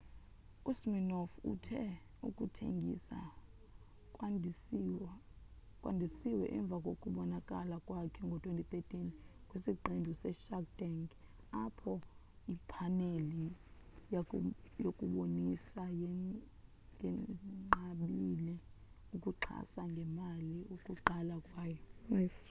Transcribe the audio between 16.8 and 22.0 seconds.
yenqabile ukuxhasa ngemali ukuqala kwayo